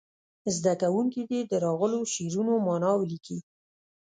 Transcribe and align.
زده 0.55 0.73
کوونکي 0.81 1.21
دې 1.29 1.39
د 1.45 1.53
راغلو 1.65 1.99
شعرونو 2.13 2.53
معنا 2.65 2.91
ولیکي. 2.97 3.37